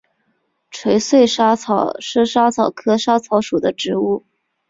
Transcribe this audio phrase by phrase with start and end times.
[0.71, 4.25] 垂穗莎草是莎草科莎草属的植物。